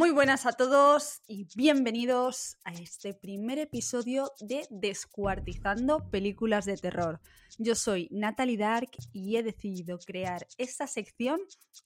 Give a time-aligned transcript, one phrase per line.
[0.00, 7.20] Muy buenas a todos y bienvenidos a este primer episodio de Descuartizando Películas de Terror.
[7.58, 11.38] Yo soy Natalie Dark y he decidido crear esta sección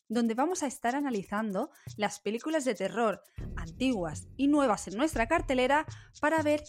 [0.07, 3.21] donde vamos a estar analizando las películas de terror
[3.57, 5.85] antiguas y nuevas en nuestra cartelera
[6.21, 6.63] para ver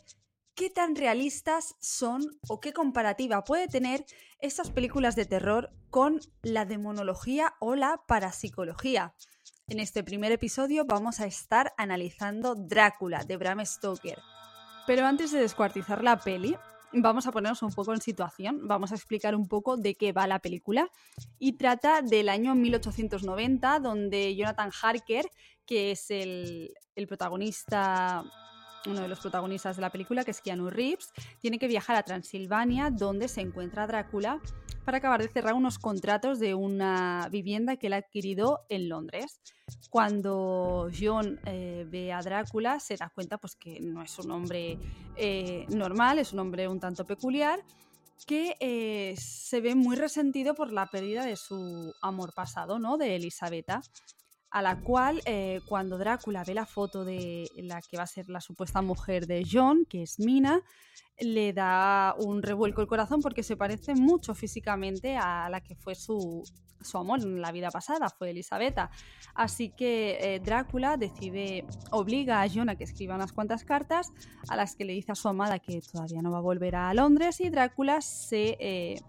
[0.55, 4.03] qué tan realistas son o qué comparativa puede tener
[4.39, 9.13] estas películas de terror con la demonología o la parapsicología.
[9.67, 14.19] En este primer episodio vamos a estar analizando Drácula de Bram Stoker.
[14.85, 16.55] Pero antes de descuartizar la peli,
[16.93, 20.27] vamos a ponernos un poco en situación, vamos a explicar un poco de qué va
[20.27, 20.87] la película.
[21.39, 25.25] Y trata del año 1890, donde Jonathan Harker,
[25.65, 28.23] que es el, el protagonista
[28.87, 32.03] uno de los protagonistas de la película, que es Keanu Reeves, tiene que viajar a
[32.03, 34.39] Transilvania, donde se encuentra Drácula,
[34.83, 39.41] para acabar de cerrar unos contratos de una vivienda que él ha adquirido en Londres.
[39.89, 44.77] Cuando John eh, ve a Drácula, se da cuenta pues, que no es un hombre
[45.15, 47.59] eh, normal, es un hombre un tanto peculiar
[48.25, 52.97] que eh, se ve muy resentido por la pérdida de su amor pasado, ¿no?
[52.97, 53.81] De Elisabetta
[54.55, 55.21] a la cual
[55.67, 59.45] cuando Drácula ve la foto de la que va a ser la supuesta mujer de
[59.45, 60.61] John, que es Mina,
[61.19, 65.93] le da un revuelco el corazón porque se parece mucho físicamente a la que fue
[65.93, 66.41] su,
[66.93, 68.91] amor en la vida pasada, fue Elisabetta.
[69.33, 74.13] Así que eh, Drácula decide, obliga a John a que escriba unas cuantas cartas
[74.47, 76.93] a las que le dice a su amada que todavía no va a volver a
[76.93, 79.01] Londres y Drácula se eh,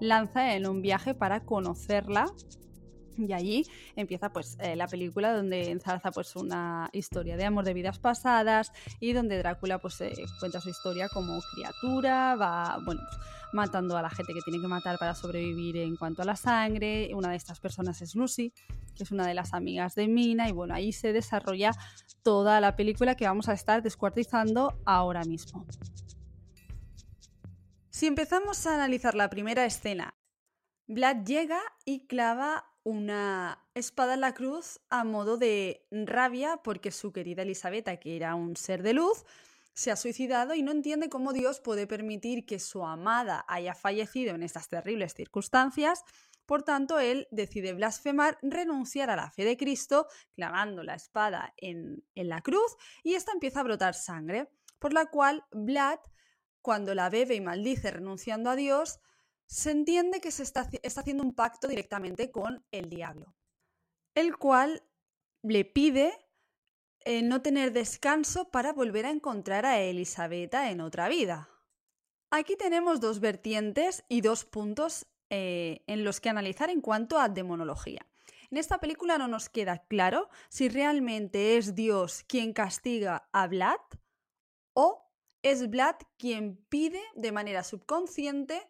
[0.00, 2.26] lanza en un viaje para conocerla
[3.18, 7.74] y allí empieza pues eh, la película donde enzarza pues una historia de amor de
[7.74, 13.02] vidas pasadas y donde Drácula pues eh, cuenta su historia como criatura, va bueno
[13.52, 17.10] matando a la gente que tiene que matar para sobrevivir en cuanto a la sangre.
[17.14, 18.52] Una de estas personas es Lucy,
[18.94, 21.72] que es una de las amigas de Mina y bueno, ahí se desarrolla
[22.22, 25.66] toda la película que vamos a estar descuartizando ahora mismo.
[27.90, 30.14] Si empezamos a analizar la primera escena,
[30.86, 37.12] Vlad llega y clava una espada en la cruz a modo de rabia porque su
[37.12, 39.26] querida Elisabetta, que era un ser de luz,
[39.74, 44.34] se ha suicidado y no entiende cómo Dios puede permitir que su amada haya fallecido
[44.34, 46.02] en estas terribles circunstancias.
[46.46, 52.02] Por tanto, él decide blasfemar, renunciar a la fe de Cristo, clavando la espada en,
[52.14, 54.48] en la cruz, y esta empieza a brotar sangre,
[54.78, 55.98] por la cual Vlad,
[56.62, 58.98] cuando la bebe y maldice renunciando a Dios,
[59.48, 63.34] se entiende que se está, haciendo un pacto directamente con el diablo,
[64.14, 64.82] el cual
[65.42, 66.12] le pide
[67.04, 71.48] eh, no tener descanso para volver a encontrar a Elisabetta en otra vida.
[72.30, 77.30] Aquí tenemos dos vertientes y dos puntos eh, en los que analizar en cuanto a
[77.30, 78.06] demonología.
[78.50, 83.80] En esta película no nos queda claro si realmente es Dios quien castiga a Vlad
[84.74, 85.10] o
[85.42, 88.60] es Vlad quien pide de manera subconsciente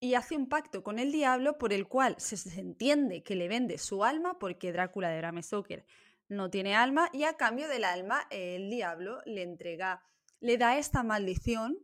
[0.00, 3.78] y hace un pacto con el diablo por el cual se, entiende que le vende
[3.78, 5.84] su alma porque Drácula de Bram Stoker
[6.28, 10.02] no tiene alma y a cambio del alma el diablo le entrega,
[10.40, 11.78] le da esta maldición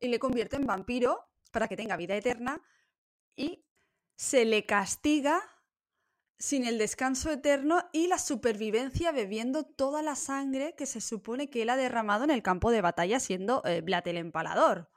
[0.00, 2.62] y le convierte en vampiro para que tenga vida eterna
[3.36, 3.64] y
[4.16, 5.42] se le castiga
[6.38, 11.62] sin el descanso eterno y la supervivencia bebiendo toda la sangre que se supone que
[11.62, 14.90] él ha derramado en el campo de batalla siendo eh, el empalador.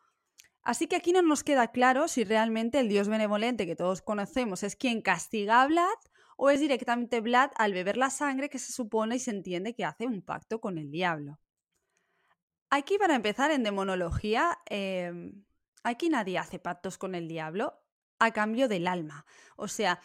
[0.67, 4.63] Así que aquí no nos queda claro si realmente el dios benevolente que todos conocemos
[4.63, 5.95] es quien castiga a Vlad
[6.35, 9.85] o es directamente Vlad al beber la sangre que se supone y se entiende que
[9.85, 11.39] hace un pacto con el diablo.
[12.69, 15.45] Aquí para empezar en demonología, em,
[15.83, 17.81] aquí nadie hace pactos con el diablo
[18.19, 19.25] a cambio del alma.
[19.55, 20.01] O sea,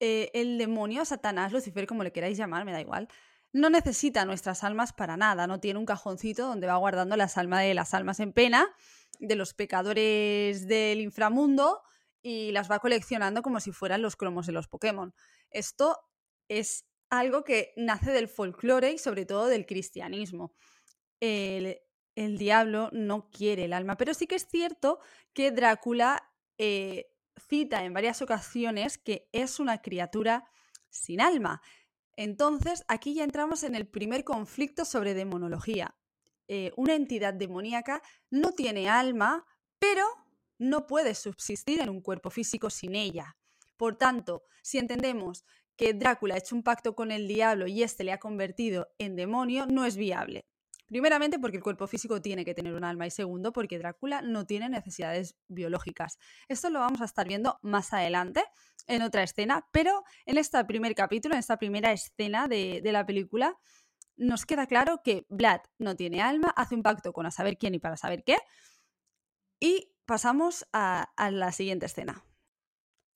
[0.00, 3.06] eh, el demonio, Satanás, Lucifer, como le queráis llamar, me da igual,
[3.52, 7.60] no necesita nuestras almas para nada, no tiene un cajoncito donde va guardando las almas
[7.60, 8.68] de las almas en pena
[9.26, 11.82] de los pecadores del inframundo
[12.22, 15.14] y las va coleccionando como si fueran los cromos de los Pokémon.
[15.50, 15.98] Esto
[16.48, 20.54] es algo que nace del folclore y sobre todo del cristianismo.
[21.20, 21.78] El,
[22.14, 24.98] diablo no quiere el alma, pero sí que es cierto
[25.32, 27.10] que Drácula eh,
[27.48, 30.50] cita en varias ocasiones que es una criatura
[30.90, 31.62] sin alma.
[32.16, 35.96] Entonces, aquí ya entramos en el primer conflicto sobre demonología.
[36.54, 39.46] Eh, una entidad demoníaca no tiene alma,
[39.78, 40.04] pero
[40.58, 43.38] no puede subsistir en un cuerpo físico sin ella.
[43.78, 45.46] Por tanto, si entendemos
[45.76, 49.16] que Drácula ha hecho un pacto con el diablo y éste le ha convertido en
[49.16, 50.44] demonio, no es viable.
[50.88, 54.44] Primeramente porque el cuerpo físico tiene que tener un alma y segundo porque Drácula no
[54.44, 56.18] tiene necesidades biológicas.
[56.48, 58.44] Esto lo vamos a estar viendo más adelante
[58.88, 63.06] en otra escena, pero en este primer capítulo, en esta primera escena de, de la
[63.06, 63.58] película,
[64.16, 67.74] nos queda claro que Vlad no tiene alma, hace un pacto con a saber quién
[67.74, 68.38] y para saber qué.
[69.60, 72.24] Y pasamos a, la siguiente escena.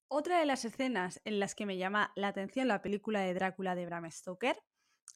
[0.09, 3.75] Otra de las escenas en las que me llama la atención la película de Drácula
[3.75, 4.63] de Bram Stoker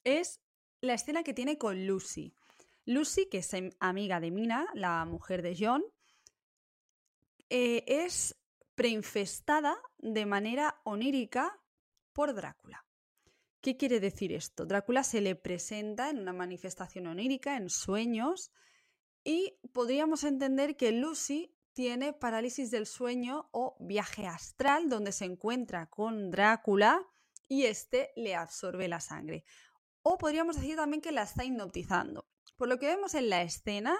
[0.05, 0.41] es
[0.81, 2.35] la escena que tiene con Lucy.
[2.87, 5.85] Lucy, que es amiga de Mina, la mujer de John,
[7.49, 8.37] eh, es
[8.75, 11.61] preinfestada de manera onírica
[12.13, 12.85] por Drácula.
[13.61, 14.65] ¿Qué quiere decir esto?
[14.65, 18.53] Drácula se le presenta en una manifestación onírica, en sueños,
[19.23, 25.91] y podríamos entender que Lucy tiene parálisis del sueño o viaje astral, donde se encuentra
[25.91, 27.07] con Drácula
[27.49, 29.45] y éste le absorbe la sangre.
[30.03, 32.27] O podríamos decir también que la está hipnotizando.
[32.57, 33.95] Por lo que vemos en la escena,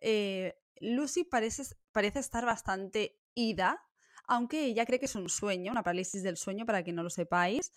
[0.00, 1.62] eh, Lucy parece,
[1.92, 3.80] parece estar bastante ida,
[4.26, 7.10] aunque ella cree que es un sueño, una parálisis del sueño, para que no lo
[7.10, 7.70] sepáis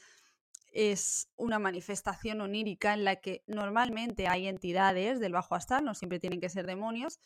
[0.77, 6.19] es una manifestación onírica en la que normalmente hay entidades del bajo astral, no siempre
[6.19, 7.19] tienen que ser demonios,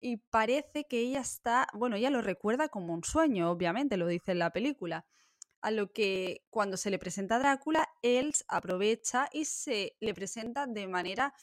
[0.00, 4.32] y parece que ella está, bueno, ella lo recuerda como un sueño, obviamente, lo dice
[4.32, 5.04] en la película,
[5.60, 10.66] a lo que cuando se le presenta a Drácula, él aprovecha y se le presenta
[10.66, 11.34] de manera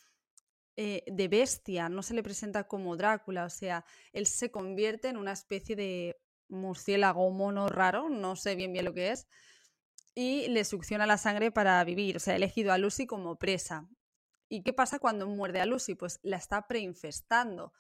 [0.76, 5.18] eh, de bestia, no se le presenta como Drácula, o sea, él se convierte en
[5.18, 6.18] una especie de
[6.50, 9.28] murciélago mono raro, no sé bien bien lo que es,
[10.20, 12.18] y le succiona la sangre para vivir.
[12.18, 13.88] O sea, ha elegido a Lucy como presa.
[14.50, 15.94] ¿Y qué pasa cuando muerde a Lucy?
[15.94, 17.72] Pues la está preinfestando.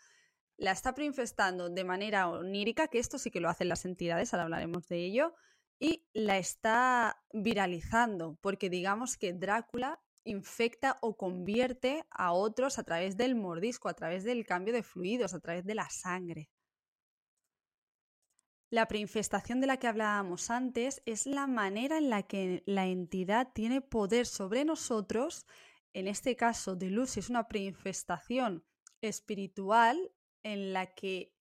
[0.55, 4.43] La está preinfestando de manera onírica, que esto sí que lo hacen las entidades, ahora
[4.43, 5.33] hablaremos de ello,
[5.79, 13.17] y la está viralizando, porque digamos que Drácula infecta o convierte a otros a través
[13.17, 16.51] del mordisco, a través del cambio de fluidos, a través de la sangre.
[18.69, 23.53] La preinfestación de la que hablábamos antes es la manera en la que la entidad
[23.53, 25.45] tiene poder sobre nosotros.
[25.93, 28.65] En este caso de Lucy es una preinfestación
[28.99, 30.11] espiritual
[30.43, 31.33] en la que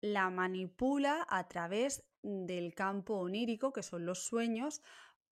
[0.00, 4.82] la manipula a través del campo onírico, que son los sueños,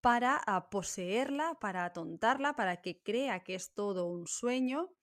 [0.02, 0.40] para
[0.70, 4.94] poseerla, para atontarla, para que crea que es todo un sueño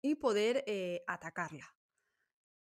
[0.00, 1.75] y poder eh, atacarla.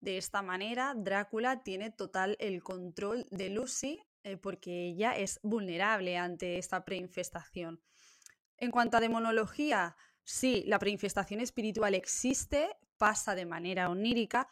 [0.00, 6.16] De esta manera, Drácula tiene total el control de Lucy eh, porque ella es vulnerable
[6.16, 7.80] ante esta preinfestación.
[8.56, 14.48] En cuanto a demonología, sí, la preinfestación espiritual existe, pasa de manera onírica.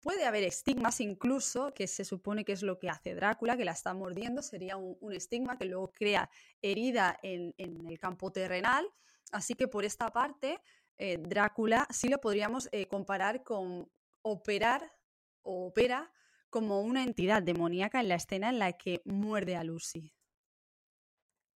[0.00, 3.72] Puede haber estigmas incluso, que se supone que es lo que hace Drácula, que la
[3.72, 6.30] está mordiendo, sería un, estigma que luego crea
[6.62, 8.88] herida en, el campo terrenal.
[9.30, 10.58] Así que por esta parte,
[10.96, 13.90] eh, Drácula sí lo podríamos eh, comparar con,
[14.22, 14.92] operar
[15.42, 16.12] o opera
[16.50, 20.14] como una entidad demoníaca en la escena en la que muerde a Lucy.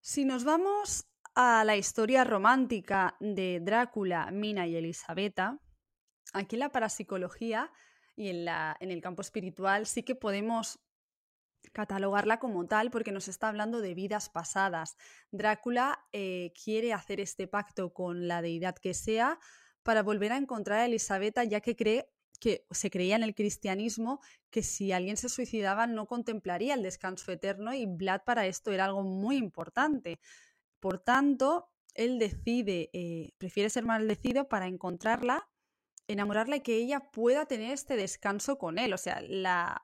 [0.01, 5.61] Si nos vamos a la historia romántica de Drácula, Mina y Elisabetta,
[6.33, 7.73] aquí en la parapsicología
[8.15, 10.81] y en, la, en el campo espiritual sí que podemos
[11.73, 14.97] catalogarla como tal porque nos está hablando de vidas pasadas.
[15.31, 19.39] Drácula eh, quiere hacer este pacto con la deidad que sea
[19.83, 24.21] para volver a encontrar a Elisabetta ya que cree que se creía en el cristianismo
[24.51, 28.87] que si alguien se suicidaba no contemplaría el descanso eterno y Vlad para esto era
[28.87, 30.21] algo muy importante.
[30.81, 35.49] Por tanto, él decide, eh, prefiere ser maldecido para encontrarla,
[36.09, 38.93] enamorarla y que ella pueda tener este descanso con él.
[38.93, 39.83] O sea, la,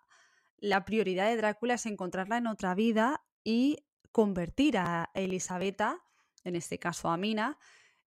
[0.59, 6.03] la prioridad de Drácula es encontrarla en otra vida y convertir a Elisabetta,
[6.45, 7.59] en este caso a Mina,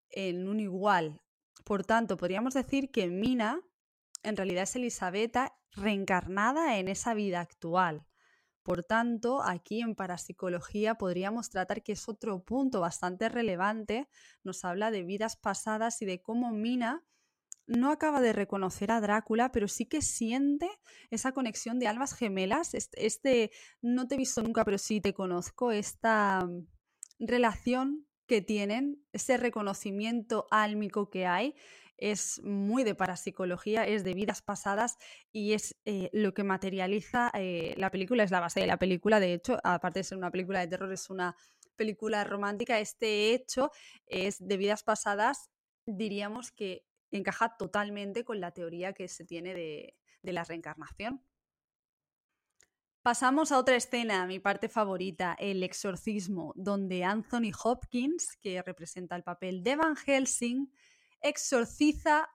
[0.10, 1.22] en un igual.
[1.64, 3.62] Por tanto, podríamos decir que Mina
[4.26, 8.06] en realidad es Elisabetta reencarnada en esa vida actual.
[8.64, 14.10] Por tanto, aquí en parapsicología podríamos tratar que es otro punto bastante relevante,
[14.44, 17.04] nos habla de vidas pasadas y de cómo Mina
[17.68, 20.70] no acaba de reconocer a Drácula, pero sí que siente
[21.10, 23.52] esa conexión de almas gemelas, este, este
[23.82, 26.68] no te he visto nunca, pero sí te conozco, esta mm,
[27.20, 31.56] relación que tienen, ese reconocimiento álmico que hay,
[31.98, 34.98] es muy de parapsicología, es de vidas pasadas
[35.32, 39.20] y es eh, lo que materializa eh, la película, es la base de la película,
[39.20, 41.36] de hecho, aparte de ser una película de terror, es una
[41.76, 43.72] película romántica, este hecho
[44.08, 45.50] es de vidas pasadas,
[45.86, 51.22] diríamos que encaja totalmente con la teoría que se tiene de, de la reencarnación.
[53.02, 59.22] Pasamos a otra escena, mi parte favorita, el exorcismo, donde Anthony Hopkins, que representa el
[59.22, 60.72] papel de Van Helsing,
[61.28, 62.30] exorciza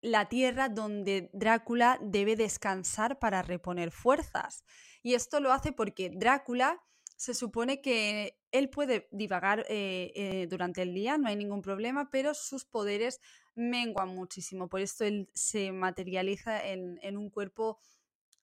[0.00, 4.64] la tierra donde Drácula debe descansar para reponer fuerzas.
[5.02, 6.80] Y esto lo hace porque Drácula
[7.16, 12.10] se supone que él puede divagar eh, eh, durante el día, no hay ningún problema,
[12.10, 13.20] pero sus poderes
[13.56, 14.68] menguan muchísimo.
[14.68, 17.80] Por esto él se materializa en, un cuerpo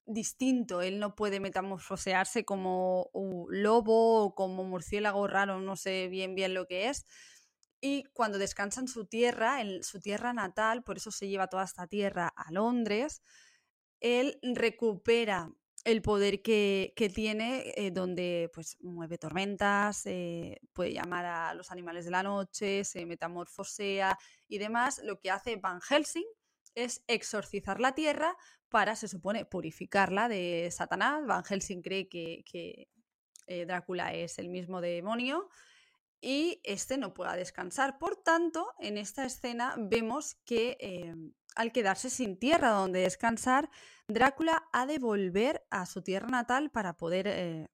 [0.05, 0.81] distinto.
[0.81, 6.53] Él no puede metamorfosearse como un lobo o como murciélago raro, no sé bien bien
[6.53, 7.05] lo que es.
[7.87, 11.65] Y cuando descansa en su tierra, en su tierra natal, por eso se lleva toda
[11.65, 13.21] esta tierra a Londres,
[13.99, 15.51] él recupera
[15.83, 22.05] el poder que, tiene, eh, donde pues mueve tormentas, eh, puede llamar a los animales
[22.05, 24.99] de la noche, se metamorfosea y demás.
[25.03, 26.25] Lo que hace Van Helsing
[26.73, 28.35] es exorcizar la tierra
[28.67, 31.23] para, se supone, purificarla de Satanás.
[31.27, 32.87] Van Helsing cree que,
[33.45, 35.49] eh, Drácula es el mismo demonio
[36.21, 37.97] y este no pueda descansar.
[37.99, 40.77] Por tanto, en esta escena vemos que
[41.55, 43.69] al quedarse sin tierra donde descansar,
[44.07, 47.67] Drácula ha de volver a su tierra natal para poder eh,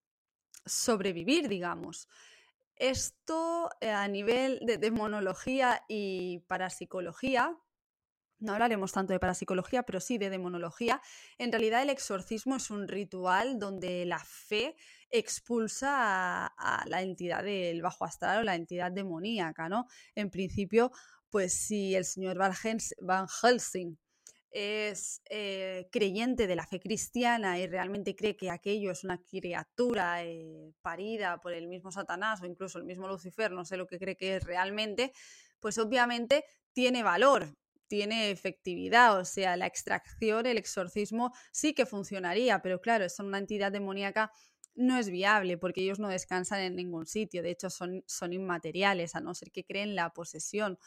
[0.64, 2.08] sobrevivir, digamos.
[2.76, 7.56] Esto eh, a nivel de demonología y parapsicología,
[8.42, 11.00] no hablaremos tanto de parapsicología, pero sí de demonología.
[11.38, 14.76] En realidad el exorcismo es un ritual donde la fe
[15.10, 19.86] expulsa a, la entidad del bajo astral o la entidad demoníaca, ¿no?
[20.14, 20.90] En principio,
[21.30, 23.96] pues si el señor Van Helsing
[24.50, 30.24] es eh, creyente de la fe cristiana y realmente cree que aquello es una criatura
[30.24, 33.98] eh, parida por el mismo Satanás o incluso el mismo Lucifer, no sé lo que
[33.98, 35.12] cree que es realmente,
[35.58, 36.44] pues obviamente
[36.74, 37.54] tiene valor,
[37.92, 43.36] tiene efectividad, o sea, la extracción, el exorcismo sí que funcionaría, pero claro, es una
[43.36, 44.32] entidad demoníaca
[44.74, 49.14] no es viable porque ellos no descansan en ningún sitio, de hecho son, son inmateriales,
[49.14, 50.78] a no ser que creen la posesión.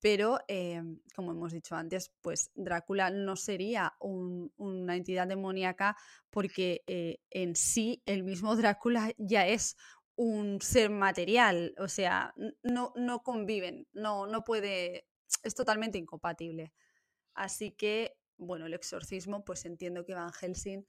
[0.00, 5.94] Pero em, como hemos dicho antes, pues Drácula no sería una entidad demoníaca
[6.30, 9.76] porque eh, en sí el mismo Drácula ya es
[10.14, 12.32] un ser material, o sea,
[12.62, 15.06] no, no conviven, no, no puede,
[15.42, 16.72] es totalmente incompatible.
[17.34, 20.86] Así que, bueno, el exorcismo, pues entiendo que Van Helsing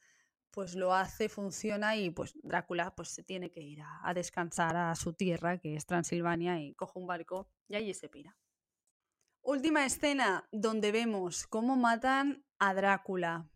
[0.51, 4.95] pues lo hace, funciona y pues Drácula pues se tiene que ir a, descansar a
[4.95, 8.35] su tierra, que es Transilvania, y coge un barco y allí se pira.
[9.41, 13.49] Última escena donde vemos cómo matan a Drácula.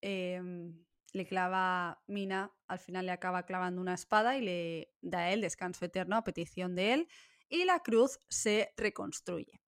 [0.00, 5.40] Em, le clava Mina, al final le acaba clavando una espada y le da él
[5.40, 7.08] descanso eterno a petición de él
[7.48, 9.61] y la cruz se reconstruye.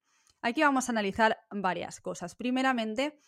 [0.47, 2.35] Aquí vamos a analizar varias cosas.
[2.35, 3.19] Primeramente,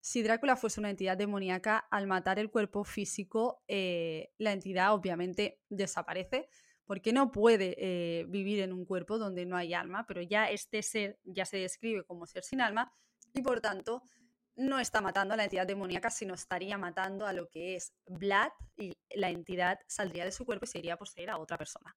[0.00, 5.58] si Drácula fuese una entidad demoníaca, al matar el cuerpo físico, eh, la entidad obviamente
[5.68, 6.48] desaparece
[6.86, 10.84] porque no puede eh, vivir en un cuerpo donde no hay alma, pero ya este
[10.84, 12.92] ser ya se describe como ser sin alma
[13.34, 14.04] y por tanto
[14.54, 18.52] no está matando a la entidad demoníaca, sino estaría matando a lo que es Vlad
[18.76, 21.96] y la entidad saldría de su cuerpo y se iría a poseer a otra persona.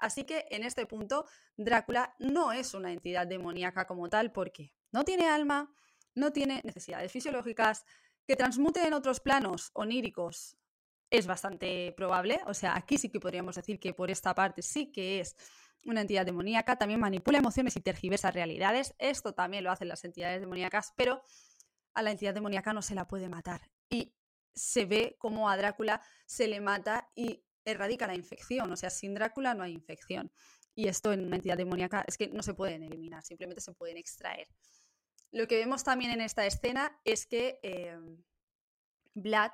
[0.00, 1.26] Así que en este punto,
[1.56, 5.72] Drácula no es una entidad demoníaca como tal porque no tiene alma,
[6.14, 7.84] no tiene necesidades fisiológicas,
[8.26, 10.56] que transmute en otros planos oníricos
[11.10, 12.40] es bastante probable.
[12.46, 15.36] O sea, aquí sí que podríamos decir que por esta parte sí que es
[15.84, 16.76] una entidad demoníaca.
[16.76, 18.94] También manipula emociones y tergiversa realidades.
[18.98, 21.22] Esto también lo hacen las entidades demoníacas, pero
[21.94, 23.70] a la entidad demoníaca no se la puede matar.
[23.88, 24.14] Y
[24.54, 28.70] se ve como a Drácula se le mata y erradica la infección.
[28.72, 30.30] O sea, sin Drácula no hay infección.
[30.74, 33.96] Y esto en una entidad demoníaca es que no se pueden eliminar, simplemente se pueden
[33.96, 34.48] extraer.
[35.32, 37.98] Lo que vemos también en esta escena es que eh,
[39.14, 39.52] Vlad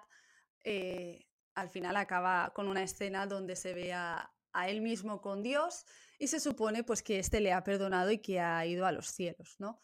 [1.57, 4.31] al final acaba con una escena donde se ve a,
[4.69, 5.85] él mismo con Dios
[6.19, 9.09] y se supone pues que éste le ha perdonado y que ha ido a los
[9.09, 9.81] cielos, ¿no?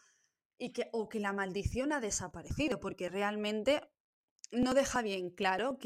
[0.57, 3.87] Y que, o que la maldición ha desaparecido, porque realmente
[4.51, 5.77] no deja bien claro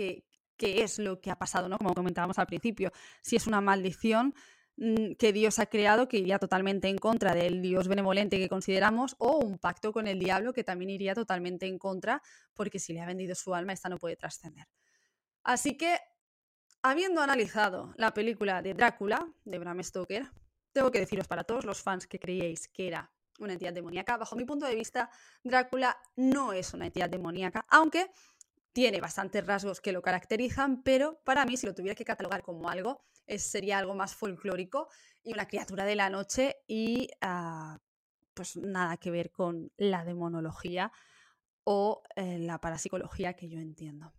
[0.58, 1.78] qué es lo que ha pasado, ¿no?
[1.78, 4.34] Como comentábamos al principio, si es una maldición
[4.78, 9.16] mm, que Dios ha creado que iría totalmente en contra del Dios benevolente que consideramos
[9.20, 12.22] o un pacto con el diablo que también iría totalmente en contra
[12.54, 14.68] porque si le ha vendido su alma, esta no puede trascender.
[15.44, 15.98] Así que,
[16.82, 20.30] habiendo analizado la película de Drácula, de Bram Stoker,
[20.74, 24.36] tengo que deciros para todos los fans que creíais que era una entidad demoníaca, bajo
[24.36, 25.10] mi punto de vista,
[25.44, 28.12] Drácula no es una entidad demoníaca, aunque
[28.78, 32.70] tiene bastantes rasgos que lo caracterizan, pero para mí, si lo tuviera que catalogar como
[32.70, 34.88] algo, sería algo más folclórico
[35.24, 37.80] y una criatura de la noche y ah,
[38.36, 40.92] pues nada que ver con la demonología
[41.64, 44.14] o eh, la parapsicología que yo entiendo.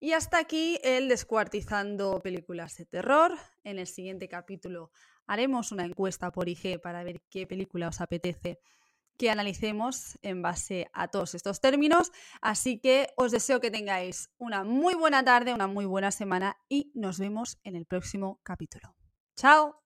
[0.00, 3.38] Y hasta aquí el descuartizando películas de terror.
[3.62, 4.90] En el siguiente capítulo
[5.28, 8.58] haremos una encuesta por IG para ver qué película os apetece
[9.20, 12.10] que analicemos en base a todos estos términos.
[12.40, 16.90] Así que os deseo que tengáis una muy buena tarde, una muy buena semana y
[16.94, 18.96] nos vemos en el próximo capítulo.
[19.36, 19.79] Chao.